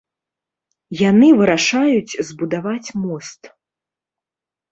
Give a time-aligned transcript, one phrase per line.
[1.09, 3.41] Яны вырашаюць збудаваць мост.